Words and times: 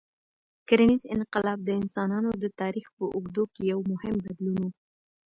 کرنيز 0.67 1.01
انقلاب 1.15 1.59
د 1.63 1.69
انسانانو 1.81 2.31
د 2.43 2.45
تاریخ 2.61 2.85
په 2.97 3.03
اوږدو 3.15 3.43
کې 3.53 3.61
یو 3.73 3.79
مهم 3.91 4.15
بدلون 4.25 4.57
و. 4.67 4.69